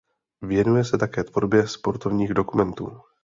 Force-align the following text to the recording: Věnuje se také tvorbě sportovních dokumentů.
Věnuje 0.41 0.83
se 0.83 0.97
také 0.97 1.23
tvorbě 1.23 1.67
sportovních 1.67 2.33
dokumentů. 2.33 2.99